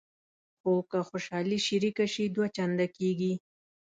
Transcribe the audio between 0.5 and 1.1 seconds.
خو که